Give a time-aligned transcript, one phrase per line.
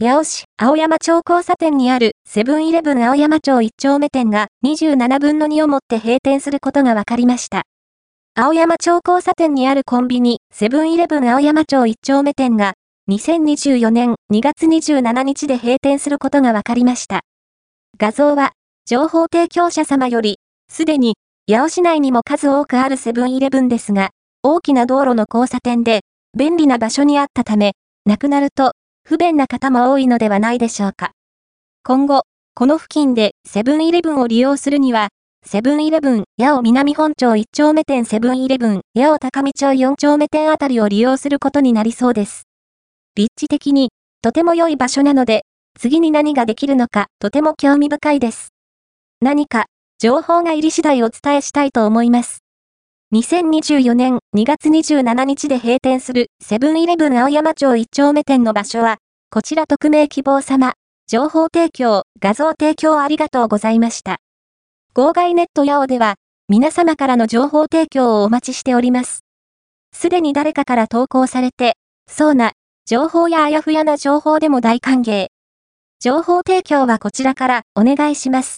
[0.00, 7.62] 八尾市青山町交差点にあるセブンイレブン青山町1丁目店が27分の2をもって閉店することが分かりました。
[8.36, 12.74] 青山町交差点にあるコンビニセブンイレブン青山町1丁目店が
[13.10, 17.22] 2024年2月27日で閉店することが分かりました。
[17.98, 18.52] 画像は
[18.86, 20.38] 情報提供者様より
[20.72, 21.16] すでに
[21.50, 24.10] 八尾市内にも数多くあるセブンイレブンですが
[24.44, 26.02] 大きな道路の交差点で
[26.38, 27.72] 便利な場所にあったため
[28.04, 28.74] なくなると
[29.08, 31.12] 不便な方も多いのではないでしょうか。
[31.82, 35.08] 今後、この付近でセブンイレブンを利用するには、
[35.46, 42.42] セブンイレブン、八尾南本町1丁目店セブンイレブン、八尾高見町4丁目店あたりを利用することになりそうです。
[43.16, 45.46] 立地的に、とても良い場所なので、
[45.80, 48.52] 次に何ができるのか、とても興味深いです。
[49.22, 49.64] 何か、
[49.98, 52.40] 情報が入り次第お伝えしたいと思います。
[53.10, 58.98] 2024年2月27日で閉店するセブンイレブン青山町1丁目店の場所は、
[59.30, 60.74] こちら匿名希望様、
[61.06, 64.18] 情報提供、画像提供ありがとうございました。
[64.92, 66.16] 号外ネットヤオでは、
[66.50, 69.20] 皆様からの情報提供をお待ちしております。
[69.94, 71.76] すでに誰かから投稿されて、
[72.10, 72.52] そうな、
[72.84, 75.28] 情報やあやふやな情報でも大歓迎。
[75.98, 78.56] 情報提供はこちらからお願いします。